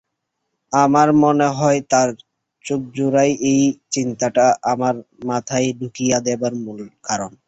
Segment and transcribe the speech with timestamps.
[0.71, 2.09] আমার মনে হয় তার
[2.65, 3.61] চোখজোড়াই এই
[3.91, 4.95] চিন্তাটা আমার
[5.25, 7.31] মাথায় ঢুকিয়ে দেবার মূল কারণ।